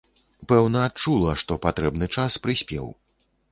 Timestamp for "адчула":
0.91-1.35